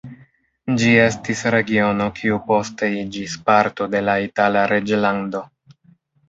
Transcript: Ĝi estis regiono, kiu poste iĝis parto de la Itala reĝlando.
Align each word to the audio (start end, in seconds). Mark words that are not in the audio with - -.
Ĝi 0.83 0.93
estis 1.01 1.43
regiono, 1.55 2.07
kiu 2.19 2.39
poste 2.47 2.89
iĝis 3.03 3.37
parto 3.51 3.89
de 3.93 4.03
la 4.07 4.17
Itala 4.29 4.65
reĝlando. 4.73 5.45